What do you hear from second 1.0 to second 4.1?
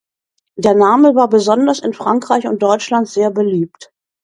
war besonders in Frankreich und Deutschland sehr beliebt.